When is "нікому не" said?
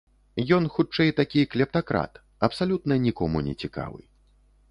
3.05-3.53